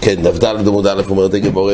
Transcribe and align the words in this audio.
כן, 0.00 0.22
דף 0.22 0.38
ד' 0.38 0.68
עמוד 0.68 0.86
א' 0.86 1.02
אומרת 1.10 1.34
הגמור 1.34 1.70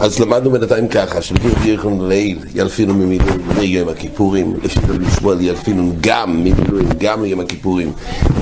אז 0.00 0.20
למדנו 0.20 0.50
בינתיים 0.50 0.88
ככה, 0.88 1.22
שלפי 1.22 1.48
רבי 1.48 1.70
יחון 1.70 2.08
לעיל 2.08 2.38
ילפינו 2.54 2.94
ממילואים 2.94 3.40
ליום 3.58 3.88
הכיפורים, 3.88 4.54
לפי 4.62 4.80
רבי 4.88 5.04
שמואל 5.18 5.40
ילפינו 5.40 5.92
גם 6.00 6.36
ממילואים, 6.36 6.88
גם 6.98 7.22
ליום 7.24 7.40
הכיפורים 7.40 7.92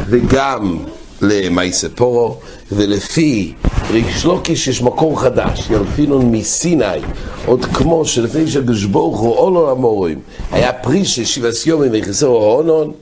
וגם 0.08 0.78
למייסה 1.22 1.88
פורו, 1.88 2.36
ולפי 2.72 3.52
ריש 3.90 4.24
לוקיש 4.24 4.68
יש 4.68 4.82
מקור 4.82 5.20
חדש, 5.20 5.70
ילפינון 5.70 6.32
מסיני, 6.32 6.84
עוד 7.46 7.64
כמו 7.64 8.04
שלפני 8.04 8.48
שהקדוש 8.48 8.84
ברוך 8.84 9.20
הוא 9.20 9.36
עולו 9.36 9.70
למורים, 9.70 10.20
היה 10.50 10.72
פרי 10.72 11.04
של 11.04 11.24
שבעס 11.24 11.66
יומים 11.66 11.92
ויחסרו 11.92 12.36
הונון 12.36 12.92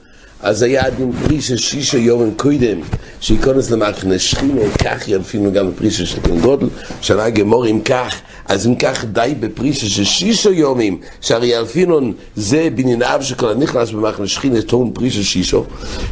אז 0.47 0.63
היה 0.63 0.91
דין 0.91 1.13
פרי 1.13 1.41
של 1.41 1.57
שישה 1.57 1.99
יומים 1.99 2.35
קודם 2.37 2.81
שייכנס 3.21 3.71
למחנה 3.71 4.19
שכינה, 4.19 4.61
כך 4.85 5.09
ילפינו 5.09 5.53
גם 5.53 5.71
בפרישה 5.71 6.07
של 6.07 6.21
כן 6.21 6.41
גודל, 6.41 6.67
שנה 7.01 7.31
גמור 7.31 7.67
אם 7.67 7.81
כך, 7.85 8.15
אז 8.49 8.67
אם 8.67 8.75
כך 8.75 9.05
די 9.05 9.35
בפרישה 9.41 9.89
של 9.89 10.05
שישה 10.05 10.51
יומים, 10.51 10.99
שהרי 11.21 11.47
ילפינון 11.47 12.13
זה 12.37 12.69
בניניו 12.75 13.19
שכל 13.23 13.49
הנכנס 13.49 13.91
במחנה 13.91 14.27
שכינה 14.27 14.63
טעון 14.63 14.91
פרישה 14.93 15.23
שישו, 15.23 15.65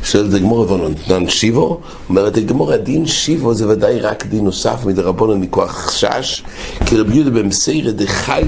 של 0.05 0.31
דגמור 0.31 0.63
רבונן 0.63 1.29
שיבו, 1.29 1.81
אומרת 2.09 2.33
דגמור 2.33 2.73
הדין 2.73 3.07
שיבו 3.07 3.55
זה 3.55 3.69
ודאי 3.69 4.01
רק 4.01 4.27
דין 4.27 4.45
נוסף 4.45 4.85
מדרבונן 4.85 5.41
מכוח 5.41 5.91
שש, 5.91 6.43
כי 6.87 6.97
רבי 6.97 7.15
יהודה 7.15 7.31
במסיירה 7.31 7.93
דחייש 7.93 8.47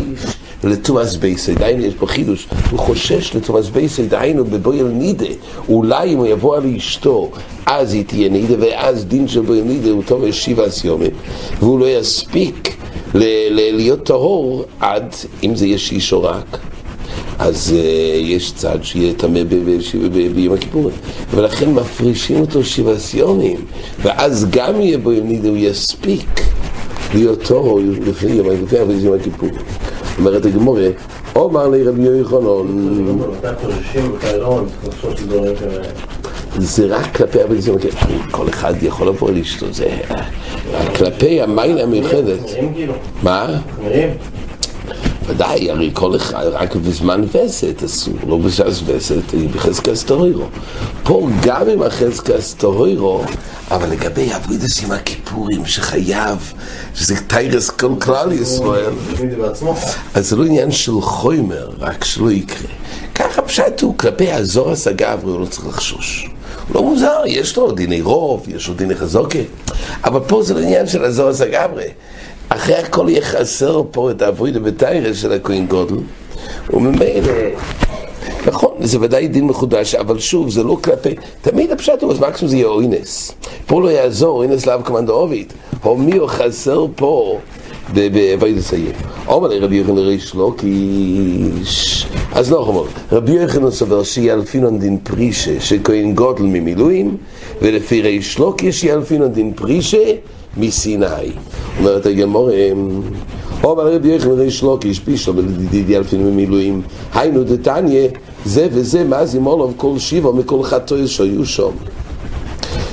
לתומאס 0.66 1.16
בייסי, 1.16 1.54
דהיינו 1.54 1.84
יש 1.84 1.94
פה 1.94 2.06
חידוש, 2.06 2.48
הוא 2.70 2.78
חושש 2.78 3.36
לתומאס 3.36 3.68
בייסי, 3.68 4.06
דהיינו 4.06 4.44
בבויל 4.44 4.86
נידה, 4.86 5.26
אולי 5.68 6.12
אם 6.12 6.18
הוא 6.18 6.26
יבוא 6.26 6.56
על 6.56 6.74
אשתו, 6.76 7.30
אז 7.66 7.94
היא 7.94 8.04
תהיה 8.06 8.28
נידה, 8.28 8.54
ואז 8.58 9.04
דין 9.04 9.28
של 9.28 9.40
בויל 9.40 9.64
נידה 9.64 9.90
הוא 9.90 10.02
טוב 10.06 10.30
שבעה 10.30 10.70
סיומים, 10.70 11.10
והוא 11.58 11.78
לא 11.78 11.88
יספיק 11.88 12.76
להיות 13.14 14.06
טהור 14.06 14.64
עד, 14.80 15.14
אם 15.44 15.56
זה 15.56 15.66
יש 15.66 15.92
איש 15.92 16.12
או 16.12 16.22
רק. 16.22 16.58
אז 17.38 17.74
uh, 17.74 17.80
יש 18.20 18.52
צד 18.52 18.78
שיהיה 18.82 19.14
טמא 19.14 19.40
ביום 20.34 20.54
הכיפורים. 20.54 20.96
ולכן 21.30 21.70
מפרישים 21.70 22.40
אותו 22.40 22.64
שבעה 22.64 22.98
סיומים 22.98 23.56
ואז 24.02 24.46
גם 24.50 24.80
יהיה 24.80 24.98
בו 24.98 25.10
נידה, 25.10 25.48
הוא 25.48 25.56
יספיק 25.56 26.40
להיות 27.14 27.42
טהור 27.42 27.80
לפני 28.06 28.30
יום 28.32 29.14
הכיפורים 29.14 29.54
אומרת 30.18 30.46
הגמורה, 30.46 30.88
אומר 31.36 31.68
לי 31.68 31.82
רבי 31.82 32.02
יוחנן 32.02 32.46
זה 36.58 36.86
רק 36.86 37.16
כלפי 37.16 37.42
הבן 37.42 37.60
זמן, 37.60 37.74
כל 38.30 38.48
אחד 38.48 38.74
יכול 38.82 39.08
לבוא 39.08 39.30
לאשתו, 39.30 39.66
זה 39.72 39.88
כלפי 40.96 41.42
המיילה 41.42 41.82
המיוחדת. 41.82 42.38
מה? 43.22 43.58
ודאי, 45.26 45.70
הרי 45.70 45.90
כל 45.94 46.16
אחד, 46.16 46.44
רק 46.52 46.76
בזמן 46.76 47.24
וסת 47.32 47.82
אסור, 47.84 48.14
לא 48.28 48.36
בשעת 48.36 48.66
וסת, 48.86 49.34
בחזקה 49.54 49.94
סטורירו. 49.94 50.44
פה 51.02 51.28
גם 51.42 51.68
עם 51.68 51.82
החזקה 51.82 52.40
סטורירו, 52.40 53.24
אבל 53.70 53.90
לגבי 53.90 54.34
אבוידס 54.36 54.84
עם 54.84 54.92
הכיפורים 54.92 55.66
שחייב, 55.66 56.52
שזה 56.94 57.16
טיירס 57.26 57.70
כל 57.70 57.92
כלל 58.00 58.32
ישראל, 58.32 58.92
אז 60.14 60.28
זה 60.28 60.36
לא 60.36 60.44
עניין 60.44 60.72
של 60.72 61.00
חומר, 61.00 61.70
רק 61.78 62.04
שלא 62.04 62.30
יקרה. 62.30 62.68
ככה 63.14 63.42
פשט 63.42 63.80
הוא, 63.80 63.98
כלפי 63.98 64.32
הזור 64.32 64.70
הסגברי 64.70 65.32
הוא 65.32 65.40
לא 65.40 65.46
צריך 65.46 65.66
לחשוש. 65.66 66.30
הוא 66.68 66.74
לא 66.74 66.82
מוזר, 66.82 67.22
יש 67.26 67.56
לו 67.56 67.72
דיני 67.72 68.00
רוב, 68.00 68.46
יש 68.48 68.68
לו 68.68 68.74
דיני 68.74 68.94
חזוקה, 68.94 69.38
אבל 70.04 70.20
פה 70.20 70.42
זה 70.42 70.54
לא 70.54 70.60
עניין 70.60 70.86
של 70.86 71.04
הזור 71.04 71.28
הסגברי. 71.28 71.88
אחרי 72.48 72.74
הכל 72.74 73.06
יהיה 73.08 73.22
חסר 73.22 73.82
פה 73.90 74.10
את 74.10 74.22
האבוידה 74.22 74.60
בתיירס 74.60 75.16
של 75.16 75.32
הכהן 75.32 75.66
גודל, 75.66 75.96
וממילא, 76.70 77.32
נכון, 78.46 78.70
זה 78.80 78.98
ודאי 79.00 79.28
דין 79.28 79.44
מחודש, 79.46 79.94
אבל 79.94 80.18
שוב, 80.18 80.50
זה 80.50 80.62
לא 80.62 80.76
כלפי, 80.84 81.14
תמיד 81.42 81.72
הפשט 81.72 82.02
הוא, 82.02 82.12
אז 82.12 82.20
מקסימום 82.20 82.50
זה 82.50 82.56
יהיה 82.56 82.66
אוינס. 82.66 83.32
פה 83.66 83.80
לא 83.80 83.88
יעזור, 83.88 84.38
אוינס 84.38 84.66
לאו 84.66 84.82
קמנדאובית, 84.82 85.52
הוא 85.82 86.26
חסר 86.26 86.86
פה 86.96 87.38
באבוידה 87.94 88.62
סיים. 88.62 88.92
אומר 89.28 89.48
לי 89.48 89.58
רבי 89.58 89.76
יוחנן 89.76 89.98
ריש 89.98 90.34
לוקיש, 90.34 92.06
אז 92.32 92.52
לא 92.52 92.64
חמור, 92.66 92.86
רבי 93.12 93.32
יוחנן 93.32 93.70
סובר 93.70 94.02
שיאלפינון 94.02 94.78
דין 94.78 94.98
פרישה, 95.02 95.60
שכהן 95.60 96.14
גודל 96.14 96.42
ממילואים, 96.42 97.16
ולפי 97.62 98.02
ריש 98.02 98.38
לוקיש 98.38 98.84
יאלפינון 98.84 99.32
דין 99.32 99.52
פרישה, 99.52 100.12
מסיני. 100.56 101.06
אומרת 101.78 102.06
הגמור, 102.06 102.50
אומר 103.64 103.94
רבי 103.94 104.14
יחד 104.14 104.28
ריש 104.28 104.62
לוקיש 104.62 104.98
פישו 104.98 105.32
בלדידי 105.32 105.96
אלפין 105.96 106.26
ממילואים, 106.26 106.82
היינו 107.14 107.44
דתניא, 107.44 108.08
זה 108.44 108.68
וזה 108.72 109.04
מאז 109.04 109.34
ימולוב 109.34 109.74
כל 109.76 109.98
שיבו 109.98 110.32
מכל 110.32 110.62
חטוי 110.62 111.08
שהיו 111.08 111.46
שם. 111.46 111.70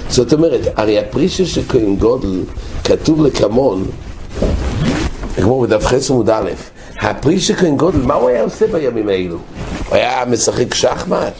זאת 0.09 0.33
אומרת, 0.33 0.61
הרי 0.75 0.99
הפרישה 0.99 1.45
של 1.45 1.61
כהן 1.69 1.95
גודל 1.95 2.41
כתוב 2.83 3.25
לקמון, 3.25 3.83
כמו 5.43 5.61
בדף 5.61 5.85
חס 5.85 6.11
עמוד 6.11 6.29
א', 6.29 6.51
הפרישה 6.99 7.55
כהן 7.55 7.77
גודל, 7.77 7.99
מה 7.99 8.13
הוא 8.13 8.29
היה 8.29 8.43
עושה 8.43 8.67
בימים 8.67 9.09
האלו? 9.09 9.37
הוא 9.89 9.95
היה 9.95 10.25
משחק 10.25 10.73
שחמט? 10.73 11.33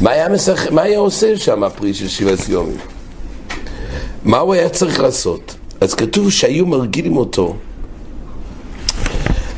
מה 0.00 0.10
היה, 0.10 0.28
משחק, 0.28 0.70
מה 0.70 0.82
היה 0.82 0.98
עושה 0.98 1.36
שם 1.36 1.64
הפרישה 1.64 2.00
של 2.00 2.08
שבעת 2.08 2.48
יומים? 2.48 2.76
מה 4.24 4.38
הוא 4.38 4.54
היה 4.54 4.68
צריך 4.68 5.00
לעשות? 5.00 5.54
אז 5.80 5.94
כתוב 5.94 6.30
שהיו 6.30 6.66
מרגילים 6.66 7.16
אותו. 7.16 7.56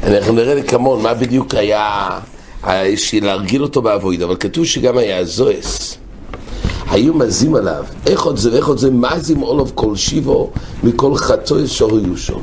אנחנו 0.03 0.33
נראה 0.33 0.55
לכמון 0.55 1.03
מה 1.03 1.15
בדיוק 1.15 1.55
היה 1.55 2.19
להרגיל 3.13 3.63
אותו 3.63 3.83
באבויד, 3.83 4.23
אבל 4.23 4.37
כתוב 4.37 4.65
שגם 4.65 4.99
היה 4.99 5.25
זוהס. 5.25 5.99
היו 6.91 7.15
מזים 7.15 7.55
עליו, 7.55 7.85
איך 8.07 8.23
עוד 8.23 8.37
זה 8.37 8.53
ואיך 8.53 8.67
עוד 8.67 8.79
זה, 8.79 8.91
מזים 8.91 9.41
עולב 9.41 9.73
כל 9.75 9.97
שיבו 9.97 10.51
מכל 10.83 11.15
חטוי 11.15 11.67
שהיו 11.67 12.17
שם. 12.17 12.41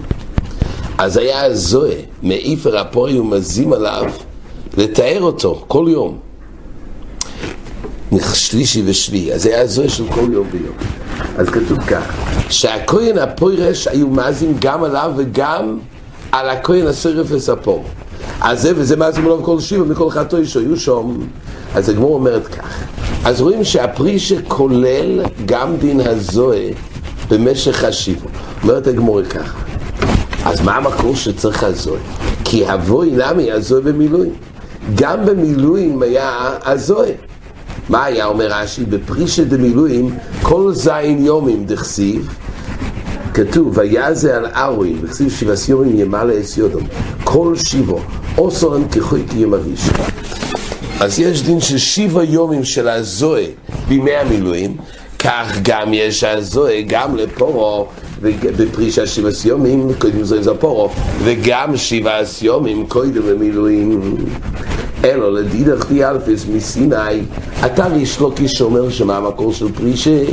אז 0.98 1.18
היה 1.18 1.44
הזוהה, 1.44 1.96
מעיפר 2.24 2.82
אפו 2.82 3.06
היו 3.06 3.24
מזים 3.24 3.74
עליו 3.74 4.06
לתאר 4.78 5.22
אותו 5.22 5.64
כל 5.68 5.86
יום. 5.90 6.18
שלישי 8.34 8.84
ושביעי, 8.86 9.34
אז 9.34 9.46
היה 9.46 9.62
הזוהה 9.62 9.90
של 9.90 10.04
כל 10.08 10.28
יום 10.32 10.48
ויום. 10.52 10.76
אז 11.38 11.50
כתוב 11.50 11.80
כך, 11.80 12.14
שהכהן 12.50 13.18
הפוירש 13.18 13.88
היו 13.88 14.08
מאזים 14.08 14.56
גם 14.60 14.84
עליו 14.84 15.12
וגם 15.16 15.78
על 16.32 16.50
הכהן 16.50 16.88
הסרף 16.88 17.28
וספור. 17.30 17.86
אז 18.42 18.62
זה 18.62 18.72
וזה 18.76 18.96
מאזים 18.96 19.26
עליו 19.26 19.44
כל 19.44 19.60
שיבה 19.60 19.84
מכל 19.84 20.10
חטוי 20.10 20.46
שהיו 20.46 20.78
שם. 20.78 21.18
אז 21.76 21.90
הגמור 21.90 22.14
אומרת 22.14 22.48
כך, 22.48 22.84
אז 23.26 23.42
רואים 23.42 23.64
שהפרי 23.64 24.20
שכולל 24.20 25.22
גם 25.46 25.78
דין 25.78 26.00
הזוהה 26.00 26.68
במשך 27.30 27.84
השיבו. 27.84 28.28
אומרת 28.64 28.88
הגמור 28.88 29.24
ככה, 29.24 29.60
אז 30.46 30.62
מה 30.62 30.76
המקור 30.76 31.16
שצריך 31.16 31.64
הזוהה? 31.64 32.02
כי 32.44 32.66
הבוי 32.68 33.12
נמי 33.12 33.52
הזוהה 33.52 33.82
במילואים. 33.82 34.34
גם 34.96 35.26
במילואים 35.26 36.02
היה 36.02 36.58
הזוהה. 36.66 37.12
מה 37.90 38.04
היה 38.04 38.26
אומר 38.26 38.48
רש"י? 38.52 38.86
בפרישה 38.86 39.44
דמילואים 39.44 40.16
כל 40.42 40.72
זין 40.74 41.26
יומים 41.26 41.66
דכסיב 41.66 42.30
כתוב 43.34 43.78
ויזה 43.78 44.36
על 44.36 44.46
ארוין 44.46 45.00
וכסיב 45.02 45.32
שבעס 45.32 45.70
יומים 45.70 46.00
ימלא 46.00 46.34
אס 46.42 46.58
יודום 46.58 46.84
כל 47.24 47.56
שיבו 47.56 48.00
אוסרן 48.38 48.90
כחוי 48.90 49.24
כימריש 49.30 49.90
אז 51.00 51.20
יש 51.20 51.44
דין 51.44 51.62
של 51.62 51.78
שבע 51.78 52.24
יומים 52.24 52.64
של 52.64 52.88
הזוהה 52.88 53.46
בימי 53.88 54.16
המילואים 54.16 54.78
כך 55.20 55.58
גם 55.62 55.94
יש 55.94 56.24
הזוהה 56.24 56.82
גם 56.88 57.16
לפורו 57.16 57.88
בפרישה 58.58 59.08
שבעס 59.08 59.46
יומים 59.46 59.92
קודם 60.00 60.24
זוהה 60.24 60.42
זה 60.42 60.54
פורו 60.54 60.90
וגם 61.24 61.78
שבעס 61.78 62.42
יומים 62.42 62.88
קודם 62.88 63.30
למילואים 63.30 64.16
אלו 65.04 65.32
לדידך 65.32 65.86
דיאלפס 65.90 66.46
מסיני 66.56 67.22
אתה 67.66 67.88
ריש 67.88 68.20
לוקיש 68.20 68.52
שאומר 68.52 68.90
שמה 68.90 69.18
המקור 69.18 69.54
של 69.54 69.72
פרישה. 69.72 70.24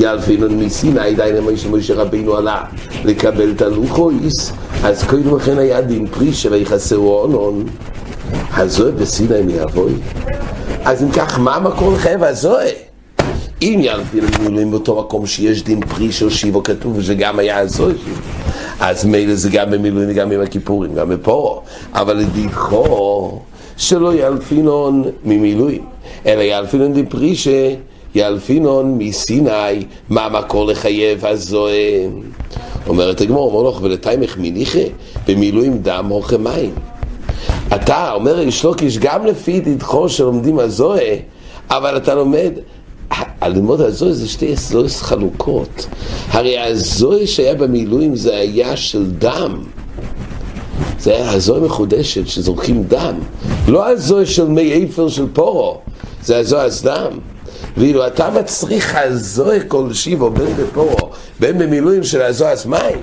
יאלפינון 0.00 0.64
מסיני 0.64 1.14
די 1.14 1.30
למה 1.34 1.56
שמשה 1.56 1.94
רבינו 1.94 2.36
עלה 2.36 2.64
לקבל 3.04 3.50
את 3.50 3.62
הלוחויס 3.62 4.52
אז 4.84 5.04
קודם 5.04 5.36
לכן 5.36 5.58
היה 5.58 5.80
דין 5.80 6.06
פרישה 6.06 6.50
ויחסרו 6.50 7.18
אונון. 7.20 7.64
הזוהה 8.54 8.92
בסיני 8.92 9.42
מיבוי 9.42 9.92
אז 10.84 11.02
אם 11.02 11.10
כך 11.10 11.38
מה 11.38 11.56
המקור 11.56 11.92
לחייב 11.92 12.24
הזוהה 12.24 12.91
אם 13.62 13.80
יאלפינון 13.82 14.30
מילואים 14.40 14.70
באותו 14.70 15.00
מקום 15.00 15.26
שיש 15.26 15.62
דין 15.62 15.80
פרישה 15.86 16.24
או 16.24 16.30
שיבו 16.30 16.62
כתוב 16.62 17.02
שגם 17.02 17.38
היה 17.38 17.58
הזוהה 17.58 17.94
אז 18.80 19.04
מילא 19.04 19.34
זה 19.34 19.50
גם 19.50 19.70
במילואים 19.70 20.08
וגם 20.10 20.30
עם 20.32 20.40
הכיפורים 20.40 20.94
גם 20.94 21.08
בפורו 21.08 21.62
אבל 21.94 22.16
לדיחו 22.16 23.38
שלא 23.76 24.14
ילפינון 24.14 25.04
ממילואים, 25.24 25.84
אלא 26.26 26.42
ילפינון 26.42 26.92
דפרישה 26.92 27.74
ילפינון 28.14 28.98
מסיני, 28.98 29.84
מה 30.08 30.28
מקור 30.28 30.66
לחייב 30.66 31.26
הזוהה? 31.26 31.74
אומרת 32.86 33.20
הגמור, 33.20 33.54
אומר 33.54 33.70
לך, 33.70 33.82
ולתיימך 33.82 34.36
מניחה, 34.38 34.78
במילואים 35.28 35.78
דם 35.78 36.06
הוכם 36.08 36.44
מים. 36.44 36.74
אתה 37.74 38.12
אומר 38.12 38.44
לוקיש, 38.64 38.98
גם 38.98 39.26
לפי 39.26 39.60
דדחו 39.60 40.08
שלומדים 40.08 40.58
הזוהה, 40.58 41.14
אבל 41.70 41.96
אתה 41.96 42.14
לומד, 42.14 42.52
הלימוד 43.42 43.80
הזוהה 43.80 44.12
זה 44.12 44.28
שתי 44.28 44.56
זוהס 44.56 45.02
חלוקות. 45.02 45.86
הרי 46.28 46.58
הזוהה 46.58 47.26
שהיה 47.26 47.54
במילואים 47.54 48.16
זה 48.16 48.36
היה 48.36 48.76
של 48.76 49.10
דם. 49.10 49.64
זה 50.98 51.16
היה 51.16 51.30
הזוהה 51.30 51.60
מחודשת 51.60 52.26
שזורקים 52.26 52.82
דם. 52.82 53.14
לא 53.68 53.88
הזוהה 53.88 54.26
של 54.26 54.48
מי 54.48 54.84
אפר 54.84 55.08
של 55.08 55.26
פורו, 55.32 55.78
זה 56.24 56.38
הזוהה 56.38 56.68
דם. 56.84 57.18
ואילו 57.76 58.06
אתה 58.06 58.30
מצריך 58.30 58.96
הזוהה 58.96 59.60
כלשיבו 59.60 60.30
בין 60.30 60.54
בפורו, 60.56 61.10
בין 61.40 61.58
במילואים 61.58 62.04
של 62.04 62.22
הזוהה 62.22 62.54
מים. 62.66 62.98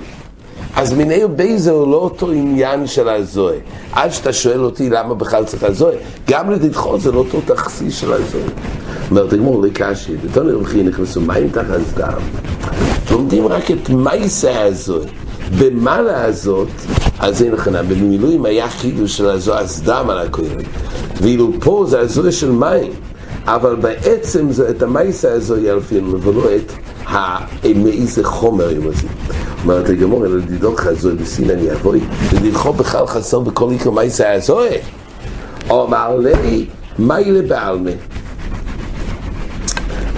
אז 0.76 0.92
מיני 0.92 1.20
בייזה 1.36 1.70
הוא 1.70 1.92
לא 1.92 1.96
אותו 1.96 2.30
עניין 2.30 2.86
של 2.86 3.08
הזוהה. 3.08 3.56
עד 3.92 4.12
שאתה 4.12 4.32
שואל 4.32 4.64
אותי 4.64 4.90
למה 4.90 5.14
בכלל 5.14 5.44
צריך 5.44 5.64
הזוהה, 5.64 5.96
גם 6.30 6.50
לדדחו 6.50 6.98
זה 6.98 7.12
לא 7.12 7.18
אותו 7.18 7.40
תכסיס 7.46 7.98
של 7.98 8.12
הזוהה. 8.12 8.44
אומרת 9.10 9.32
הגמור 9.32 9.62
לקשי, 9.62 10.16
בתוני 10.16 10.52
רוחי 10.52 10.82
נכנסו 10.82 11.20
מים 11.20 11.48
תחת 11.48 11.80
דם. 11.96 12.22
לומדים 13.10 13.46
רק 13.46 13.70
את 13.70 13.90
מייסה 13.90 14.62
הזוהה. 14.62 15.06
במעלה 15.58 16.24
הזאת, 16.24 16.68
אז 17.18 17.42
אין 17.42 17.52
לכם, 17.52 17.72
במילואים 17.88 18.44
היה 18.44 18.68
חידוש 18.68 19.16
של 19.16 19.28
הזוהה 19.28 19.62
דם 19.84 20.10
על 20.10 20.18
הכהן. 20.18 20.60
ואילו 21.22 21.52
פה 21.60 21.84
זה 21.88 22.00
הזוהה 22.00 22.32
של 22.32 22.50
מים. 22.50 22.92
אבל 23.44 23.76
בעצם 23.76 24.52
זה 24.52 24.70
את 24.70 24.82
המייסה 24.82 25.32
הזו 25.32 25.56
ילפין, 25.56 26.14
ולא 26.20 26.44
את 26.56 26.72
מאיזה 27.76 28.24
חומר 28.24 28.68
הם 28.76 28.82
עושים. 28.82 29.08
אומרת 29.62 29.88
הגמור, 29.88 30.26
אלא 30.26 30.40
דידוך 30.40 30.86
הזו 30.86 31.10
בסין 31.16 31.50
אני 31.50 31.72
אבוי, 31.72 32.00
ודילכו 32.30 32.72
בכלל 32.72 33.06
חסר 33.06 33.40
בכל 33.40 33.70
עיקר 33.70 33.90
מייסה 33.90 34.32
הזו. 34.32 34.60
אומר 35.70 36.16
לי, 36.16 36.66
מהי 36.98 37.32
לבעלמה? 37.32 37.90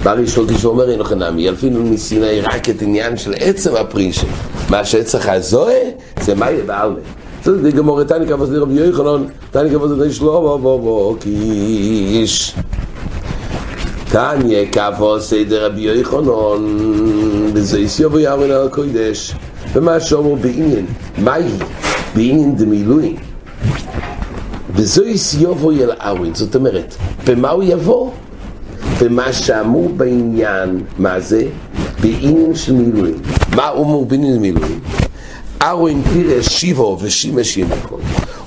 ברי 0.03 0.27
שלוטיש 0.27 0.65
אומר 0.65 0.89
אין 0.89 0.99
לכם 0.99 1.19
נמי, 1.19 1.41
ילפינו 1.41 1.83
מסיני 1.83 2.41
רק 2.41 2.69
את 2.69 2.81
עניין 2.81 3.17
של 3.17 3.33
עצם 3.39 3.75
הפרישה. 3.75 4.27
מה 4.69 4.85
שצריך 4.85 5.29
הזוהה, 5.29 5.79
זה 6.21 6.35
מהי 6.35 6.57
לבעלמה. 6.57 6.99
זה 7.43 7.71
גמור, 7.71 8.03
תני 8.03 8.27
כבוד 8.27 8.49
לרבי 8.49 8.73
יוחנן, 8.73 9.23
תני 9.51 9.69
כבוד 9.69 9.91
לרבי 9.91 10.13
שלמה, 10.13 10.29
בוא 10.31 10.57
בוא 10.57 11.17
קיש. 11.17 12.55
תניא 14.09 14.65
כבו 14.71 15.19
סדר 15.19 15.65
רבי 15.65 15.81
יוחנן, 15.81 16.63
וזה 17.53 17.79
יסיובו 17.79 18.19
יאמרין 18.19 18.51
על 18.51 18.67
הקודש, 18.67 19.33
ומה 19.73 19.99
שאומרו 19.99 20.35
בעניין, 20.35 20.85
מהי? 21.17 21.43
בעניין 22.15 22.55
דמילואים. 22.55 23.15
וזו 24.75 25.03
יסיובו 25.03 25.71
אל 25.71 25.91
ארווין, 26.01 26.35
זאת 26.35 26.55
אומרת, 26.55 26.95
במה 27.27 27.49
הוא 27.49 27.63
יבוא? 27.63 28.11
במה 29.01 29.33
שאמור 29.33 29.89
בעניין, 29.97 30.83
מה 30.97 31.19
זה? 31.19 31.43
בעניין 32.01 32.55
של 32.55 32.73
מילואים. 32.73 33.15
מה 33.55 33.71
אמור 33.71 34.05
בעניין 34.05 34.41
מילואים? 34.41 34.79
ארווין 35.61 36.01
פירש 36.01 36.47
שיבו 36.47 36.97
ושימש 37.01 37.57
ינקו. 37.57 37.97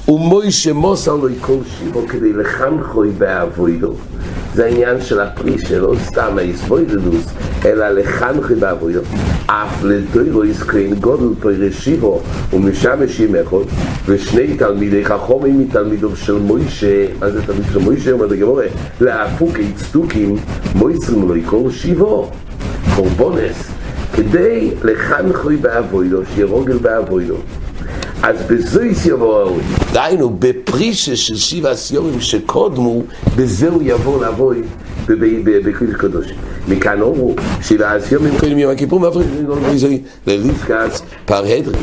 ומוישה 0.09 0.73
מוסר 0.73 1.15
לו 1.15 1.29
כל 1.41 1.59
שיבו 1.79 2.03
כדי 2.09 2.33
לחנכוי 2.33 3.11
באבוידו. 3.11 3.93
זה 4.57 4.65
העניין 4.67 5.01
של 5.01 5.21
הפרי 5.21 5.59
שלא 5.59 5.95
סתם 6.05 6.39
היסבוידלוס, 6.39 7.27
אלא 7.65 7.89
לחנכי 7.89 8.55
באבוידו. 8.55 9.01
אף 9.47 9.85
לדוירו 9.85 10.45
יזכרין 10.45 10.95
גודל 10.95 11.41
פרי 11.41 11.73
שיבו 11.73 12.23
ומשם 12.53 12.99
ישימכו, 13.05 13.63
ושני 14.07 14.57
תלמידי 14.57 15.05
חכומים 15.05 15.61
מתלמידו 15.61 16.17
של 16.17 16.33
מוישה, 16.33 17.07
מה 17.21 17.31
זה 17.31 17.43
תלמיד 17.43 17.65
של 17.73 17.79
מוישה? 17.79 18.13
אומר 18.13 18.27
לגמורה, 18.27 18.67
להפוקי 19.01 19.73
צדוקים 19.75 20.37
מויסרים 20.75 21.29
לו 21.29 21.35
כל 21.47 21.71
שיבו, 21.71 22.31
קורבונס, 22.95 23.71
כדי 24.15 24.71
לחנכוי 24.85 25.57
באבוידו, 25.57 26.23
שיהיה 26.35 26.47
רוגל 26.47 26.79
באבוידו. 26.79 27.37
אז 28.23 28.37
בזויס 28.51 29.07
יבוא 29.07 29.41
ההוא. 29.41 29.61
דהיינו, 29.93 30.37
בפרישה 30.39 31.17
של 31.17 31.37
שבעה 31.37 31.77
סיומים 31.77 32.21
שקודמו, 32.21 33.03
בזה 33.37 33.69
הוא 33.69 33.83
יבוא 33.85 34.25
לבוי 34.25 34.63
בקריס 35.65 35.95
קדוש. 35.95 36.27
מכאן 36.69 37.01
אומרו, 37.01 37.35
שבעה 37.63 38.01
סיומים 38.01 38.39
קודם 38.41 38.59
יום 38.59 38.73
הכיפור, 38.73 39.01
מאפריק 39.01 39.27
לליפקס 40.27 41.03
פרהדרי. 41.25 41.79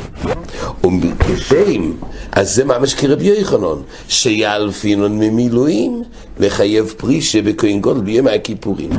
וכשם, 0.83 1.91
אז 2.31 2.55
זה 2.55 2.65
ממש 2.65 2.93
כרבי 2.93 3.25
יוחנן, 3.25 3.81
שיאלפינון 4.07 5.19
ממילואים 5.19 6.03
לחייב 6.39 6.93
פרישה 6.97 7.41
בכהן 7.41 7.81
גודל 7.81 8.01
בימי 8.01 8.31
הכיפורים. 8.31 8.89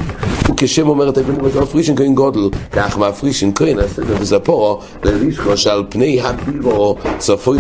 וכשם 0.50 0.88
אומרת 0.88 1.18
הגמרא 1.18 1.50
של 1.50 1.62
הפרישן 1.62 1.96
כהן 1.96 2.14
גודל, 2.14 2.40
כך 2.72 2.98
מהפרישן 2.98 3.50
כהן 3.54 3.78
הסדר 3.78 4.14
וזפורו 4.20 4.80
ללישכו 5.04 5.56
שעל 5.56 5.84
פני 5.88 6.20
הבירו 6.20 6.96
צפוי 7.18 7.58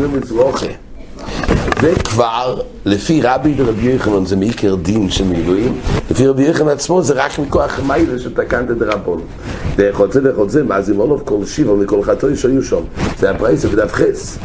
למזרוחה. 1.50 1.64
וכבר, 1.82 2.60
לפי 2.84 3.20
רבי 3.22 3.54
ורבי 3.56 3.82
יוחנן 3.82 4.26
זה 4.26 4.36
מעיקר 4.36 4.74
דין 4.74 5.10
של 5.10 5.24
מילואים, 5.24 5.78
לפי 6.10 6.26
רבי 6.26 6.42
יוחנן 6.42 6.68
עצמו 6.68 7.02
זה 7.02 7.14
רק 7.14 7.38
מכוח 7.38 7.80
מיילה 7.86 8.18
שתקנת 8.18 8.68
דרבון. 8.68 9.20
דרך 9.76 10.00
זה, 10.10 10.20
דרך 10.20 10.48
זה, 10.48 10.62
מה 10.62 10.82
זה 10.82 10.94
מונוב 10.94 11.22
כל 11.24 11.44
שיבו 11.44 11.76
מכל 11.76 12.02
חתוי 12.02 12.36
שהיו 12.36 12.62
שם. 12.62 12.82
זה 13.18 13.30
הפרייסה 13.30 13.68
בדף 13.68 13.92
חס. 13.92 14.38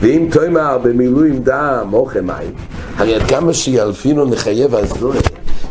ואם 0.00 0.28
תאמר 0.30 0.78
במילואים 0.82 1.38
דם 1.42 1.88
אוכל 1.92 2.20
מים, 2.20 2.52
הרי 2.96 3.14
עד 3.14 3.22
כמה 3.22 3.54
שילפינו 3.54 4.24
נחייב 4.24 4.74
הזוהר 4.74 5.20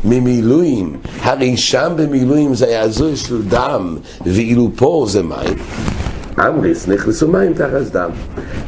ממילואים, 0.05 0.97
הרי 1.21 1.57
שם 1.57 1.91
במילואים 1.95 2.55
זה 2.55 2.65
היה 2.65 2.89
זוהר 2.89 3.15
של 3.15 3.41
דם, 3.41 3.97
ואילו 4.25 4.71
פה 4.75 5.05
זה 5.09 5.23
מים. 5.23 5.57
אמריס 6.39 6.87
נכנסו 6.87 7.27
מים 7.27 7.53
תחת 7.53 7.91
דם. 7.91 8.09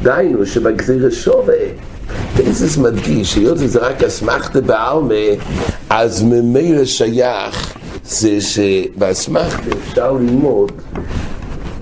דהיינו 0.02 0.46
שבגזיר 0.46 1.10
שווה 1.10 1.54
פסס 2.44 2.78
מדגיש, 2.78 3.34
היות 3.34 3.58
וזה 3.60 3.78
רק 3.78 4.02
אסמכתה 4.02 4.60
בעלמה, 4.60 5.14
אז 5.90 6.22
ממילא 6.22 6.84
שייך 6.84 7.74
זה 8.04 8.40
שבאסמכתה 8.40 9.76
אפשר 9.82 10.12
ללמוד, 10.12 10.72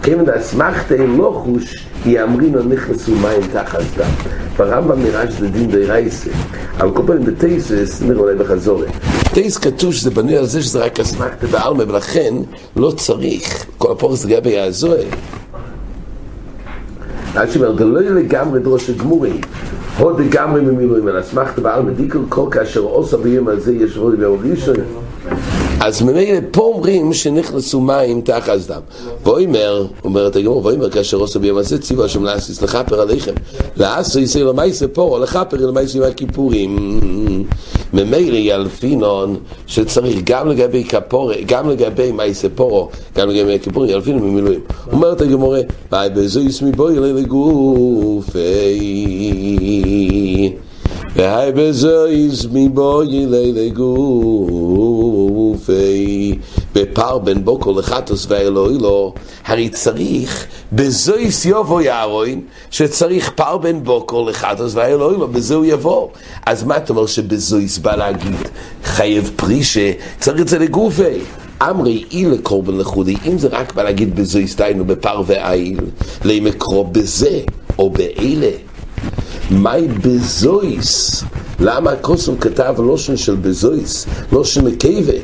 כיוון 0.03 0.29
אסמכתה 0.31 0.95
לא 0.97 1.43
חוש, 1.45 1.87
יאמרינו 2.07 2.63
נכנסו 2.63 3.13
מים 3.15 3.41
תחת 3.53 3.81
דם. 3.97 4.11
ברמב"ם 4.57 5.03
נראה 5.03 5.31
שזה 5.31 5.49
דין 5.49 5.71
די 5.71 5.85
רייסה, 5.85 6.31
אבל 6.79 6.91
כל 6.95 7.03
פעמים 7.07 7.25
בטייסס 7.25 8.03
נראה 8.03 8.21
אולי 8.21 8.35
בחזורת. 8.35 8.89
טייס 9.35 9.59
כתוב 9.59 9.93
שזה 9.93 10.11
בנוי 10.11 10.37
על 10.37 10.47
זה 10.47 10.63
שזה 10.63 10.85
רק 10.85 11.01
אסמכתה 11.01 11.47
בעלמה, 11.47 11.83
ולכן 11.89 12.35
לא 12.77 12.91
צריך, 12.91 13.67
כל 13.79 13.93
הפורס 13.93 14.25
לגבי 14.25 14.61
הזוהר. 14.61 15.05
עד 17.35 17.51
שאומר, 17.51 17.77
זה 17.77 17.85
לא 17.85 18.01
לגמרי 18.01 18.61
דרוש 18.61 18.91
גמורים. 18.91 19.41
הוד 19.99 20.21
לגמרי 20.21 20.61
ממילואים, 20.61 21.09
אלא 21.09 21.21
אסמכת 21.21 21.59
בעל 21.59 21.83
מדיקל 21.83 22.19
כל 22.29 22.47
כאשר 22.51 22.81
עושה 22.81 23.17
ביום 23.17 23.49
הזה 23.49 23.73
יש 23.75 23.97
עוד 23.97 24.15
ביום 24.15 24.39
ראשון. 24.51 24.77
אז 25.85 26.03
ממילא 26.03 26.39
פה 26.51 26.63
אומרים 26.63 27.13
שנכנסו 27.13 27.81
מים 27.81 28.21
תחת 28.21 28.59
דם. 28.69 28.81
ואומר, 29.25 29.87
אומרת 30.05 30.37
הגמור, 30.37 30.67
ואומר 30.67 30.91
כאשר 30.91 31.17
עושה 31.17 31.39
ביום 31.39 31.59
הזה 31.59 31.79
ציווה 31.79 32.05
השם 32.05 32.25
לאסיס 32.25 32.63
לכפר 32.63 33.01
עליכם. 33.01 33.33
לאסו 33.77 34.21
יסי 34.21 34.43
למייסה 34.43 34.89
פורו, 34.89 35.19
לכפר 35.19 35.57
למייסה 35.67 35.99
עם 35.99 36.05
הכיפורים. 36.05 37.01
ממילא 37.93 38.37
ילפינון 38.37 39.37
שצריך 39.67 40.21
גם 40.25 40.49
לגבי 40.49 40.85
כפורה, 40.85 41.35
גם 41.47 41.71
לגבי 41.71 42.13
מייסה 42.13 42.49
פורו, 42.55 42.89
גם 43.17 43.29
לגבי 43.29 43.55
הכיפורים, 43.55 43.91
ילפינון 43.91 44.23
ממילואים. 44.23 44.61
אומרת 44.93 45.21
הגמורה, 45.21 45.61
ביי 45.91 46.11
בזויס 46.11 46.63
מבוי 46.63 46.97
לגופי. 47.13 48.39
והי 51.23 51.53
בזויס 51.53 52.47
מבוי 52.53 53.27
לגופי. 53.55 54.39
בפר 56.75 57.19
בין 57.19 57.45
בוקו 57.45 57.79
לחטוס 57.79 58.27
ואלוהי 58.29 58.79
לו, 58.79 59.15
הרי 59.45 59.69
צריך 59.69 60.47
בזויס 60.73 61.45
יבוא 61.45 61.81
יארוין, 61.81 62.41
שצריך 62.71 63.31
פר 63.35 63.59
בין 63.59 63.85
בוקו 63.85 64.29
לחטוס 64.29 64.75
ואלוהי 64.75 65.17
לו, 65.17 65.29
בזה 65.29 65.55
הוא 65.55 65.65
יבוא. 65.65 66.09
אז 66.47 66.65
מה 66.65 66.77
אתה 66.77 66.93
אומר 66.93 67.07
שבזויס 67.07 67.79
בא 67.79 67.97
להגיד 67.97 68.35
חייב 68.85 69.31
פרישה, 69.37 69.93
צריך 70.21 70.41
את 70.41 70.49
זה 70.49 70.59
לגופי. 70.59 71.19
אמרי 71.63 72.05
אי 72.11 72.27
לקורבן 72.27 72.79
לחודי, 72.79 73.17
אם 73.27 73.39
זה 73.39 73.49
רק 73.49 73.75
בא 73.75 73.83
להגיד 73.83 74.17
בזויס 74.17 74.57
דיינו 74.57 74.85
בפר 74.85 75.23
ואיל, 75.27 75.81
למקרו 76.25 76.85
בזה 76.85 77.41
או 77.79 77.91
באלה. 77.91 78.72
מהי 79.53 79.89
בזויס? 79.89 81.25
למה 81.61 81.91
הקוסם 81.91 82.37
כתב 82.37 82.75
לושן 82.79 83.17
של 83.17 83.35
בזויס, 83.35 84.07
לושן 84.33 84.65
מקייבה? 84.65 85.19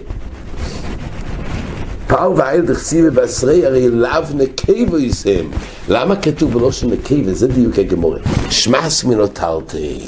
פאו 2.07 2.37
ואיל 2.37 2.61
דחסיבה 2.61 3.11
בעשרי 3.11 3.67
הרי 3.67 3.89
לאו 3.91 4.23
נקבו 4.35 4.99
יסם 4.99 5.45
למה 5.89 6.17
כתוב 6.17 6.53
בלא 6.53 6.73
של 6.73 6.87
נקבו? 6.87 7.35
זה 7.35 7.49
דיוק 7.49 7.79
הגמורה 7.79 8.19
שמאס 8.51 9.05
מנותרתי 9.05 9.99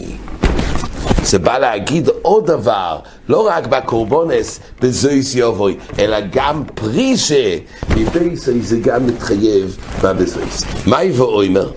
זה 1.24 1.38
בא 1.38 1.58
להגיד 1.58 2.08
עוד 2.22 2.46
דבר, 2.46 2.98
לא 3.28 3.46
רק 3.46 3.66
בקורבונס, 3.66 4.60
בזויס 4.80 5.34
יובוי, 5.34 5.76
אלא 5.98 6.16
גם 6.32 6.62
פרישה, 6.74 7.56
מבייסי 7.96 8.60
זה 8.60 8.78
גם 8.78 9.06
מתחייב 9.06 9.76
בבזויס. 10.02 10.64
מה 10.86 11.02
יבוא 11.02 11.26
אוימר? 11.26 11.70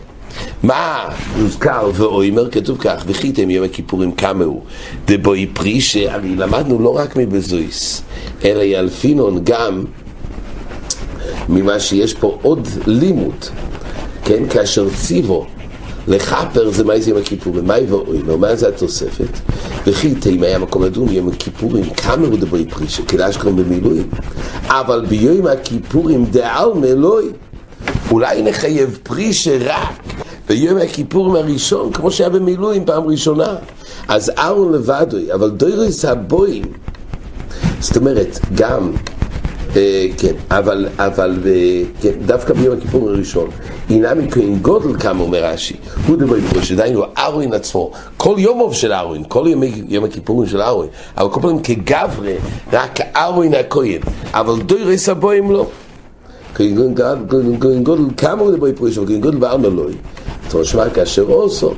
מה 0.64 1.10
מוזכר 1.38 1.92
ואוימר? 1.94 2.50
כתוב 2.50 2.78
כך, 2.78 3.04
וחיתם 3.08 3.50
יום 3.50 3.66
הכיפורים 3.66 4.12
כמה 4.12 4.44
הוא, 4.44 4.62
דבוי 5.06 5.48
פרישה, 5.54 6.14
הרי 6.14 6.36
למדנו 6.36 6.80
לא 6.80 6.96
רק 6.98 7.16
מבזויס, 7.16 8.02
אלא 8.46 8.62
ילפינון 8.62 9.40
גם 9.44 9.84
ממה 11.50 11.80
שיש 11.80 12.14
פה 12.14 12.38
עוד 12.42 12.68
לימוד, 12.88 13.46
כן, 14.26 14.50
כאשר 14.50 14.88
ציבו 14.96 15.46
לכפר 16.08 16.72
זה 16.72 16.84
מה 16.84 17.00
זה 17.00 17.10
יום 17.10 17.20
הכיפורים, 17.20 17.68
מה 17.68 17.78
יבוא 17.78 18.08
אוימר, 18.08 18.36
מה 18.36 18.56
זה 18.56 18.68
התוספת? 18.68 19.40
וכי 19.88 20.16
תימא 20.16 20.46
היה 20.46 20.60
מקום 20.60 20.84
לדון 20.84 21.10
יום 21.10 21.30
הכיפורים, 21.30 21.90
כמה 21.90 22.28
הוא 22.28 22.38
דברי 22.38 22.66
פרישה, 22.66 23.04
כדאי 23.04 23.34
שקוראים 23.34 23.56
במילואים, 23.56 24.10
אבל 24.68 25.06
ביום 25.10 25.48
הכיפורים 25.48 26.26
דעל 26.26 26.74
מלוי, 26.76 27.26
אולי 28.12 28.42
נחייב 28.42 29.00
פרישה 29.04 29.58
רק 29.60 30.03
ביום 30.48 30.78
הכיפורים 30.78 31.36
הראשון, 31.36 31.92
כמו 31.92 32.12
שהיה 32.12 32.30
במילואים 32.30 32.86
פעם 32.86 33.08
ראשונה. 33.08 33.56
אז 34.08 34.32
ארון 34.38 34.74
לבדוי, 34.74 35.34
אבל 35.34 35.50
דוירס 35.50 36.06
הבוים, 36.06 36.64
זאת 37.80 37.98
אומרת, 37.98 38.40
גם 38.56 38.92
אה, 39.76 40.08
כן, 40.18 40.34
אבל, 40.52 40.88
אבל 40.98 41.40
אה, 41.46 41.82
כן, 42.02 42.12
דווקא 42.26 42.54
ביום 42.54 42.78
הכיפור 42.78 43.10
הראשון, 43.10 43.50
הנה 43.90 44.14
מכהן 44.14 44.60
גודל 44.62 45.00
כמה 45.00 45.24
אומר 45.24 45.46
רש"י, 45.46 45.76
הוא 46.08 46.16
דבר 46.18 46.36
פרוש, 46.50 46.72
דהיינו 46.72 47.04
ארווין 47.18 47.54
עצמו, 47.54 47.92
כל 48.18 48.36
יום 48.38 48.62
אוף 48.62 48.74
של 48.74 48.94
ארווין, 48.94 49.24
כל 49.28 49.46
יום, 49.48 49.64
יום 49.88 50.04
הכיפורים 50.04 50.50
של 50.50 50.62
ארווין, 50.62 50.90
אבל 51.18 51.30
כל 51.30 51.42
פעם 51.42 51.60
כגברי, 51.60 52.36
רק 52.74 53.00
ארווין 53.16 53.54
הכהן, 53.54 54.02
אבל 54.34 54.62
דוירס 54.62 55.10
הבוים 55.10 55.52
לא. 55.52 55.68
כהן 56.56 56.74
גודל 57.84 58.04
כמה 58.18 58.42
הוא 58.42 58.52
דבר 58.52 58.72
פרוש, 58.76 58.98
אבל 58.98 59.08
כהן 59.08 59.22
גודל 59.22 59.38
בארמה 59.38 59.68
לא. 60.54 60.60
תושמע 60.60 60.90
כאשר 60.90 61.24
עושו. 61.24 61.74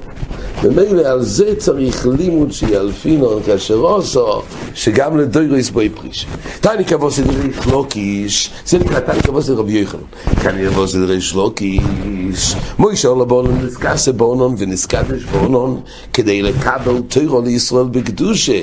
ומילא 0.64 1.02
על 1.02 1.24
זה 1.24 1.56
צריך 1.58 2.08
לימוד 2.18 2.52
שילפינו 2.52 3.40
כאשר 3.46 3.76
עושו, 3.76 4.42
שגם 4.76 5.18
לדוירויס 5.18 5.70
בוי 5.70 5.90
פריש. 5.90 6.26
תני 6.62 6.86
כבוס 6.86 7.20
דרי 7.20 7.50
שלוקיש, 7.64 8.50
זה 8.66 8.80
נקרא 8.80 9.00
תני 9.00 9.22
כבוס 9.22 9.48
דרי 9.48 9.56
רבי 9.56 9.72
יוחנן. 9.74 10.02
תני 10.42 10.68
כבוס 10.70 10.96
דרי 10.96 11.22
שלוקיש, 11.22 12.56
מוישה 12.80 13.08
עולה 13.08 13.26
בונון, 13.26 13.60
נזכסה 13.64 14.12
בונון 14.12 14.56
ונזקדש 14.58 15.24
בונון, 15.24 15.82
כדי 16.14 16.42
לקבל 16.42 17.02
תורה 17.10 17.42
לישראל 17.42 17.86
בקדושה. 17.92 18.62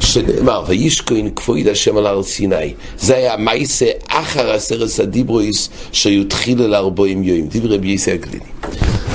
שנאמר, 0.00 0.64
וישכון 0.66 1.30
כבוד 1.30 1.68
השם 1.70 1.96
על 1.96 2.06
הר 2.06 2.22
סיני. 2.22 2.74
זה 2.98 3.16
היה 3.16 3.36
מעשה 3.36 3.86
אחר 4.08 4.52
עשרת 4.52 5.00
הדיברות 5.00 5.68
שהיו 5.92 6.62
תחילה 6.62 6.74
לארבעים 6.74 7.22
יום. 7.22 7.46
דברי 7.46 7.74
רבי 7.74 7.88
יוסי 7.88 8.12
הגלילי. 8.12 8.44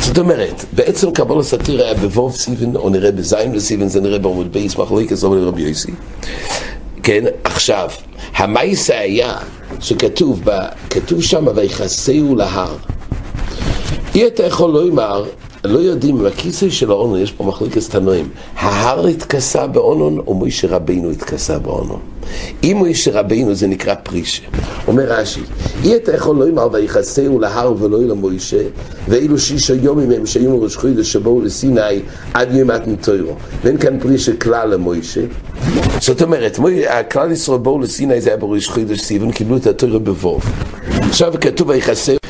זאת 0.05 0.17
אומרת, 0.17 0.65
בעצם 0.73 1.11
קבלת 1.11 1.39
התורה 1.39 1.83
היה 1.83 1.93
בו' 1.93 2.35
בסיון, 2.35 2.75
או 2.75 2.89
נראה 2.89 3.11
בזין 3.11 3.55
לסיבן, 3.55 3.87
זה 3.87 4.01
נראה 4.01 4.19
בעמוד 4.19 4.53
ב', 4.53 4.77
מחלוקת 4.77 5.15
זו 5.15 5.35
לרבי 5.35 5.61
יוסי. 5.61 5.91
כן, 7.03 7.23
עכשיו, 7.43 7.89
המעשה 8.35 8.99
היה 8.99 9.37
שכתוב, 9.79 10.41
כתוב 10.89 11.21
שם, 11.21 11.47
ויכסהו 11.55 12.35
להר. 12.35 12.75
אי 14.15 14.27
אתה 14.27 14.45
יכול 14.45 14.71
לומר, 14.71 15.25
לא 15.65 15.79
יודעים, 15.79 16.17
בכיסא 16.17 16.69
של 16.69 16.91
האונון, 16.91 17.19
יש 17.19 17.31
פה 17.31 17.43
מחלקת 17.43 17.81
תנועים, 17.89 18.29
ההר 18.55 19.07
התכסה 19.07 19.67
באונון 19.67 20.19
או 20.27 20.33
מוישה 20.33 20.67
רבינו 20.67 21.11
התכסה 21.11 21.59
באונון? 21.59 21.99
אם 22.63 22.75
מוישה 22.77 23.19
רבינו 23.19 23.55
זה 23.55 23.67
נקרא 23.67 23.95
פרישה. 24.03 24.43
אומר 24.87 25.03
רש"י, 25.03 25.41
אי 25.83 25.95
אתה 25.95 26.15
יכול 26.15 26.35
לא 26.35 26.49
אמר 26.49 26.67
ויחסהו 26.71 27.39
להר 27.39 27.73
ולא 27.79 28.01
אל 28.01 28.11
המוישה, 28.11 28.61
ואילו 29.07 29.39
שישה 29.39 29.73
יומים 29.73 30.11
הם 30.11 30.25
שהיו 30.25 30.57
מראש 30.57 30.75
חודש 30.75 31.13
שבואו 31.13 31.41
לסיני 31.41 31.99
עד 32.33 32.55
יום 32.55 32.71
מתנתוירו. 32.71 33.35
ואין 33.63 33.77
כאן 33.77 33.99
פרישה 33.99 34.35
כלל 34.35 34.69
למוישה. 34.73 35.21
זאת 35.99 36.21
אומרת, 36.21 36.59
הכלל 36.89 37.31
ישראל 37.31 37.57
בואו 37.57 37.79
לסיני 37.79 38.21
זה 38.21 38.29
היה 38.29 38.37
בראש 38.37 38.67
חודש 38.67 38.99
סיבן, 38.99 39.31
קיבלו 39.31 39.57
את 39.57 39.67
התוירו 39.67 39.99
בבוב. 39.99 40.43
עכשיו 41.01 41.33
כתוב 41.41 41.69
ויחסהו 41.69 42.24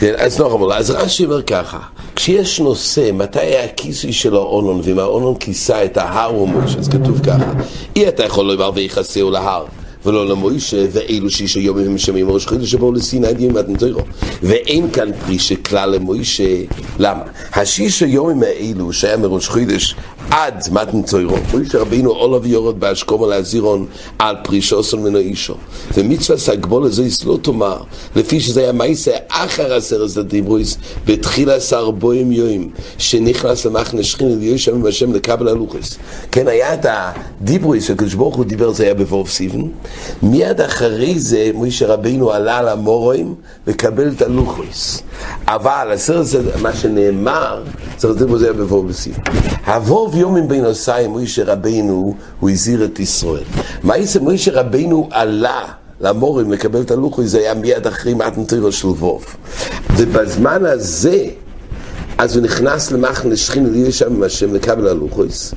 כן, 0.00 0.14
אז 0.18 0.40
לא 0.40 0.52
רבול, 0.52 0.72
אז 0.72 0.90
רש"י 0.90 1.24
אומר 1.24 1.42
ככה, 1.42 1.78
כשיש 2.16 2.60
נושא, 2.60 3.10
מתי 3.12 3.38
היה 3.40 3.64
הכיסוי 3.64 4.12
של 4.12 4.34
האונון, 4.34 4.80
ואם 4.84 4.98
האונון 4.98 5.34
כיסה 5.34 5.84
את 5.84 5.96
ההר 5.96 6.30
או 6.36 6.46
מוישה, 6.46 6.78
אז 6.78 6.88
כתוב 6.88 7.20
ככה, 7.26 7.52
אי 7.96 8.08
אתה 8.08 8.24
יכול 8.24 8.52
לומר 8.52 8.70
ויכסהו 8.74 9.30
להר. 9.30 9.64
ולא 10.06 10.28
למוישה, 10.28 10.84
ואילו 10.92 11.30
שיש 11.30 11.54
היום 11.54 11.78
הם 11.78 11.98
שמים 11.98 12.30
ראש 12.30 12.46
חידוש 12.46 12.70
שבואו 12.70 12.92
לסיני 12.92 13.26
עד 13.26 13.40
יום 13.40 13.56
מתנתוירו. 13.56 14.00
ואין 14.42 14.90
כאן 14.90 15.10
פרישה 15.26 15.56
כלל 15.56 15.90
למוישה, 15.90 16.56
למה? 16.98 17.22
השישה 17.52 18.06
יומים 18.06 18.42
האלו 18.42 18.92
שהיה 18.92 19.16
מראש 19.16 19.48
חידוש 19.48 19.94
עד 20.30 20.64
מתנתוירו, 20.72 21.36
מוישה 21.52 21.78
רבינו 21.78 22.10
עולב 22.10 22.46
יורד 22.46 22.80
באשכומו 22.80 23.26
להזירון 23.26 23.86
על 24.18 24.36
פרישו 24.44 24.82
סול 24.82 25.00
מנו 25.00 25.18
אישו. 25.18 25.54
ומצווה 25.94 26.38
סגבול 26.38 26.86
לזה 26.86 27.02
לא 27.26 27.38
תאמר, 27.42 27.82
לפי 28.16 28.40
שזה 28.40 28.60
היה 28.60 28.72
מייסה 28.72 29.10
אחר 29.28 29.74
הסרס 29.74 30.16
הדיברויס, 30.16 30.76
בתחילה 31.06 31.54
עשר 31.54 31.90
בוים 31.90 32.32
יוים, 32.32 32.70
שנכנס 32.98 33.66
למחנה 33.66 34.02
שכין 34.02 34.32
אל 34.32 34.42
יושם 34.42 34.74
עם 34.74 34.86
השם 34.86 35.12
לקבל 35.12 35.48
הלוחס. 35.48 35.98
כן, 36.32 36.48
היה 36.48 36.74
את 36.74 36.86
הדיברויס, 36.88 37.90
הקדוש 37.90 38.14
ברוך 38.14 38.36
הוא 38.36 38.44
דיבר, 38.44 38.72
זה 38.72 38.84
היה 38.84 38.94
בבוב 38.94 39.28
סיבן, 39.28 39.62
מיד 40.22 40.60
אחרי 40.60 41.18
זה 41.18 41.50
מוישה 41.54 41.86
רבינו 41.86 42.30
עלה 42.30 42.58
על 42.58 42.68
המורואים 42.68 43.34
וקבל 43.66 44.08
את 44.08 44.22
הלוחויס. 44.22 45.02
אבל 45.46 45.88
הזה, 46.18 46.40
מה 46.62 46.72
שנאמר, 46.72 47.62
צריך 48.00 48.12
לדבר 48.12 48.34
בזה 48.34 48.52
בבוא 48.52 48.84
בסיב. 48.84 49.18
הבוב 49.64 50.16
יומים 50.16 50.48
בין 50.48 50.64
עושיים 50.64 51.10
מוישה 51.10 51.44
רבינו, 51.44 52.14
הוא 52.40 52.50
הזהיר 52.50 52.84
את 52.84 53.00
ישראל. 53.00 53.42
מה 53.82 53.96
יעשה 53.96 54.20
מוישה 54.20 54.60
רבינו 54.60 55.08
עלה 55.10 55.64
למורים 56.00 56.52
לקבל 56.52 56.80
את 56.80 56.90
הלוחויס, 56.90 57.30
זה 57.30 57.38
היה 57.38 57.54
מיד 57.54 57.86
אחרי 57.86 58.14
מתנתירו 58.14 58.72
של 58.72 58.88
ווב. 58.88 59.24
ובזמן 59.96 60.64
הזה, 60.64 61.24
אז 62.20 62.36
הוא 62.36 62.44
נכנס 62.44 62.92
למחנה 62.92 63.36
שכין 63.36 63.72
להיות 63.72 63.92
שם 63.92 64.06
עם 64.14 64.22
השם 64.22 64.54
לקבל 64.54 64.88
הלוחויס. 64.88 65.54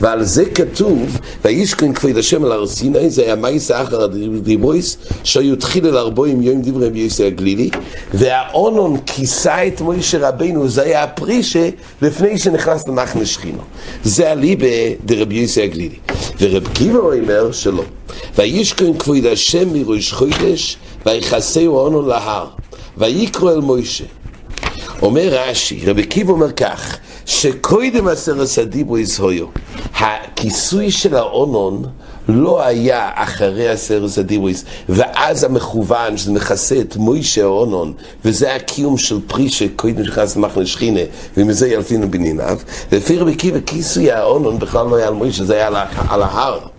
ועל 0.00 0.24
זה 0.24 0.44
כתוב, 0.44 1.18
וישכן 1.44 1.92
כבוד 1.92 2.16
השם 2.18 2.44
על 2.44 2.52
הר 2.52 2.66
סיני, 2.66 3.10
זה 3.10 3.22
היה 3.22 3.36
מייס 3.36 3.70
אחר 3.70 4.02
הדיבויס, 4.02 4.96
שיותחיל 5.24 5.86
אל 5.86 5.96
ארבוים 5.96 6.42
יום 6.42 6.62
דברי 6.62 6.86
רבי 6.86 6.98
יוסי 6.98 7.24
הגלילי, 7.24 7.70
והאונון 8.14 8.96
כיסה 9.06 9.66
את 9.66 9.80
מוישה 9.80 10.28
רבינו, 10.28 10.68
זה 10.68 10.82
היה 10.82 11.04
הפרישה, 11.04 11.68
לפני 12.02 12.38
שנכנס 12.38 12.88
למחנה 12.88 13.26
שכינו. 13.26 13.62
זה 14.04 14.30
הליבה 14.30 14.66
דרבי 15.04 15.34
יוסי 15.34 15.62
הגלילי. 15.62 15.96
ורב 16.40 16.68
קיבו 16.68 17.12
אומר 17.12 17.52
שלא. 17.52 17.84
וישכן 18.36 18.98
כבוד 18.98 19.26
השם 19.26 19.72
מראש 19.72 20.12
חודש, 20.12 20.76
ויחסהו 21.06 21.78
האונון 21.78 22.08
להר. 22.08 22.46
ויקרוא 22.98 23.52
אל 23.52 23.60
מוישה. 23.60 24.04
אומר 25.02 25.28
רש"י, 25.30 25.80
רבי 25.86 26.04
קיב 26.04 26.30
אומר 26.30 26.52
כך, 26.52 26.98
שקודם 27.26 28.08
עשרת 28.08 28.58
הדיברו 28.58 28.98
יזהויו, 28.98 29.46
הכיסוי 29.96 30.90
של 30.90 31.14
האונון 31.16 31.84
לא 32.28 32.62
היה 32.62 33.10
אחרי 33.14 33.68
עשרת 33.68 34.18
הדיברויס, 34.18 34.64
ואז 34.88 35.44
המכוון 35.44 36.16
שזה 36.16 36.32
מכסה 36.32 36.80
את 36.80 36.96
מוישה 36.96 37.42
האונון, 37.42 37.92
וזה 38.24 38.54
הקיום 38.54 38.98
של 38.98 39.20
פרי 39.26 39.48
שקודם 39.48 40.00
נכנס 40.00 40.36
למחנה 40.36 40.66
שכינה, 40.66 41.00
ומזה 41.36 41.68
ילפינו 41.68 42.10
בניניו, 42.10 42.58
ולפי 42.92 43.18
רבי 43.18 43.34
קיב 43.34 43.60
כיסוי 43.66 44.12
האונון 44.12 44.58
בכלל 44.58 44.86
לא 44.86 44.96
היה 44.96 45.08
על 45.08 45.14
מוישה, 45.14 45.44
זה 45.44 45.54
היה 45.54 45.84
על 46.08 46.22
ההר. 46.22 46.75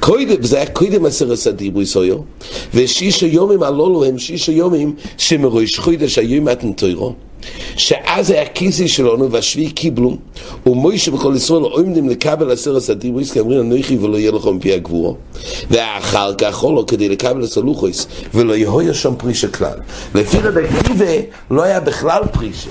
קודם, 0.00 0.42
זה 0.42 0.56
היה 0.56 0.66
קודם 0.66 1.06
עשרת 1.06 1.46
הדיברו 1.46 1.82
יסויו, 1.82 2.18
ושישה 2.74 3.26
יומים 3.26 3.62
הללו 3.62 4.04
הם 4.04 4.18
שישה 4.18 4.52
יומים 4.52 4.94
שמראש 5.18 5.78
חודש 5.78 6.18
היום 6.18 6.44
מתנתוירו. 6.44 7.14
שאז 7.76 8.30
היה 8.30 8.46
כיסי 8.46 8.88
שלנו 8.88 9.30
והשביעי 9.30 9.70
קיבלו 9.70 10.16
ומוישה 10.66 11.10
בכל 11.10 11.32
ישראל 11.36 11.62
עומדים 11.62 12.08
לקבל 12.08 12.50
עשרת 12.50 12.88
הדיבויס 12.88 13.32
כי 13.32 13.40
אומרים 13.40 13.60
אנוכי 13.60 13.98
ולא 13.98 14.16
יהיה 14.16 14.32
לכם 14.32 14.56
מפי 14.56 14.72
הגבורו 14.72 15.16
ואחר 15.70 16.34
כך 16.34 16.58
הולו 16.58 16.86
כדי 16.86 17.08
לקבל 17.08 17.44
את 17.44 17.56
הלוחויס 17.56 18.06
ולא 18.34 18.56
יהיה 18.56 18.94
שם 18.94 19.14
פרישה 19.18 19.48
כלל 19.48 19.78
לפי 20.14 20.38
רבי 20.38 20.60
עקיבא 20.68 21.14
לא 21.50 21.62
היה 21.62 21.80
בכלל 21.80 22.22
פרישה 22.32 22.70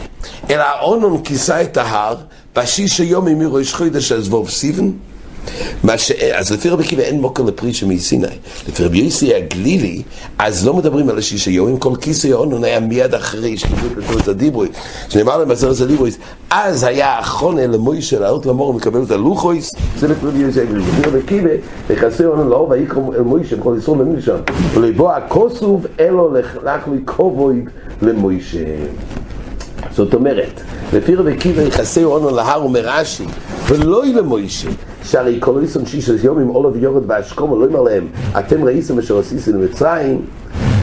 אלא 0.49 0.61
האונון 0.61 1.23
כיסה 1.23 1.61
את 1.61 1.77
ההר 1.77 2.15
בשישה 2.55 3.03
יום 3.03 3.39
מראש 3.39 3.73
חודש 3.73 4.11
אז 4.11 4.27
ווב 4.27 4.49
סיבן 4.49 4.91
ש... 5.97 6.11
אז 6.11 6.51
לפי 6.51 6.69
רבי 6.69 6.83
עקיבא 6.83 7.01
אין 7.01 7.21
מוקר 7.21 7.43
לפרישה 7.43 7.85
מסיני. 7.85 8.27
לפי 8.69 8.83
רבי 8.83 8.97
יוסי 8.97 9.35
הגלילי, 9.35 10.01
אז 10.39 10.65
לא 10.65 10.73
מדברים 10.73 11.09
על 11.09 11.17
השישה 11.17 11.51
יום, 11.51 11.77
כל 11.77 11.95
כיסא 12.01 12.27
אונון 12.27 12.63
היה 12.63 12.79
מיד 12.79 13.13
אחרי 13.13 13.57
שקיבלו 13.57 14.19
את 14.19 14.27
הדיבוי, 14.27 14.67
שנאמר 15.09 15.37
להם 15.37 15.47
בעשרת 15.47 15.81
הדיבויס, 15.81 16.17
אז 16.49 16.83
היה 16.83 17.19
החונה 17.19 17.67
למוישה 17.67 18.19
לעלות 18.19 18.45
למור 18.45 18.69
ומקבל 18.69 19.03
את 19.03 19.11
הלוחויס, 19.11 19.71
זה 19.97 20.07
לפי 20.07 20.25
רבי 20.25 20.39
יוסי 20.39 20.61
הגלילי. 20.61 20.83
לפי 20.91 21.09
רבי 21.09 21.19
עקיבא, 21.19 21.49
נכנסי 21.89 22.25
אונון 22.25 22.49
לאור 22.49 22.69
ויקרא 22.69 23.01
אל 23.15 23.21
מוישה, 23.21 23.55
בכל 23.55 23.75
למין 23.87 24.21
שם, 24.21 24.35
ולבוא 24.73 25.11
הכוסוב 25.11 25.85
אלו 25.99 26.33
לך 26.33 26.87
לי 26.91 26.97
כובויד 27.05 27.69
למוישה. 28.01 28.59
זאת 29.95 30.13
אומרת, 30.13 30.61
לפי 30.93 31.15
רבי 31.15 31.33
עקיבא 31.33 31.61
יחסי 31.61 32.03
אונון 32.03 32.33
להר 32.33 32.65
ומרש"י, 32.65 33.25
ולא 33.67 34.05
למוישה. 34.05 34.69
שהרי 35.03 35.37
כל 35.39 35.59
איסון 35.61 35.85
שישס 35.85 36.23
יום 36.23 36.39
עם 36.39 36.47
עולב 36.47 36.83
יורד 36.83 37.07
באשכום, 37.07 37.61
לא 37.61 37.67
אמר 37.67 37.81
להם, 37.81 38.07
אתם 38.39 38.63
ראיתם 38.63 38.99
אשר 38.99 39.19
עשיתם 39.19 39.59
למצרים, 39.59 40.21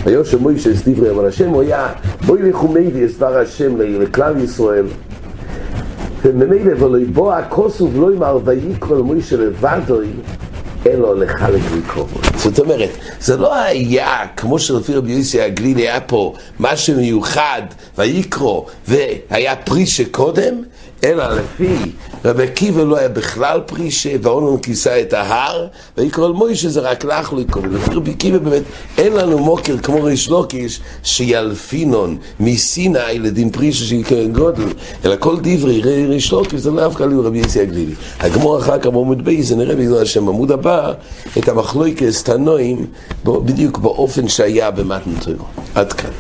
ויושב 0.05 0.43
מוישה 0.43 0.71
את 0.71 0.89
דברי 0.89 1.11
אבל 1.11 1.27
השם 1.27 1.49
הוא 1.49 1.63
היה, 1.63 1.89
בואי 2.27 2.43
לכו 2.43 2.69
מיידי 2.69 3.05
את 3.05 3.11
דבר 3.17 3.39
השם 3.39 3.81
לכלל 3.81 4.45
ישראל. 4.45 4.85
וממילא 6.25 6.85
ולא 6.85 6.99
יבוא 6.99 7.33
הכוסוב 7.33 8.01
לא 8.01 8.09
אמר 8.17 8.39
ויקרא 8.45 8.99
למוישה 8.99 9.37
לבדוי, 9.37 10.07
אלו 10.87 11.15
לחלק 11.15 11.61
מקובות. 11.79 12.25
זאת 12.37 12.59
אומרת, 12.59 12.91
זה 13.21 13.37
לא 13.37 13.55
היה, 13.55 14.27
כמו 14.37 14.59
שלפי 14.59 14.95
רבי 14.95 15.13
יוסי 15.13 15.41
הגלילי 15.41 15.83
היה 15.83 16.01
פה 16.01 16.35
משהו 16.61 16.97
מיוחד, 16.97 17.63
ויקרו, 17.99 18.67
והיה 18.89 19.57
פרי 19.57 19.87
שקודם, 19.87 20.63
אלא 21.05 21.25
לפי 21.29 21.77
רבי 22.25 22.43
עקיבא 22.43 22.83
לא 22.83 22.97
היה 22.97 23.09
בכלל 23.09 23.61
פרישה, 23.67 24.11
ואונון 24.23 24.59
כיסה 24.59 25.01
את 25.01 25.13
ההר, 25.13 25.67
ויקרא 25.99 26.27
אל 26.27 26.33
מוישה 26.33 26.69
זה 26.69 26.81
רק 26.81 27.05
לך 27.05 27.33
לא 27.33 27.41
יקרא. 27.41 27.63
ולפי 27.63 27.95
רבי 27.95 28.11
עקיבא 28.11 28.39
באמת 28.39 28.63
אין 28.99 29.13
לנו 29.13 29.39
מוקר 29.39 29.79
כמו 29.79 30.03
ריש 30.03 30.29
לוקיש, 30.29 30.81
שילפינון 31.03 32.19
מסיני 32.41 33.19
לדין 33.19 33.51
פרישה 33.51 33.85
שיקרא 33.85 34.25
גודל, 34.25 34.69
אלא 35.05 35.17
כל 35.19 35.37
דברי 35.43 36.07
ריש 36.07 36.33
לוקיש 36.33 36.61
זה 36.61 36.71
לא 36.71 36.87
אף 36.87 36.95
כלל 36.95 37.21
רבי 37.21 37.39
יוסי 37.39 37.61
הגלילי. 37.61 37.95
הגמור 38.21 38.59
אחר 38.59 38.79
כך 38.79 38.87
בעמוד 38.87 39.25
בייס, 39.25 39.53
נראה 39.53 39.77
בגלל 39.77 40.03
השם 40.03 40.29
עמוד 40.29 40.53
הבא, 40.53 40.93
את 41.39 41.49
המחלויקס 41.49 42.23
תנועים, 42.23 42.87
בדיוק 43.25 43.79
באופן 43.79 44.29
שהיה 44.29 44.71
במתן. 44.71 45.33
עד 45.75 45.93
כאן. 45.93 46.11